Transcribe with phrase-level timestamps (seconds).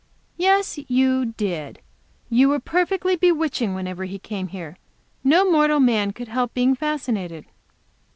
[0.35, 1.77] "Yes, you did.
[2.27, 4.77] You were perfectly bewitching whenever he came here.
[5.23, 7.45] No mortal man could help being fascinated."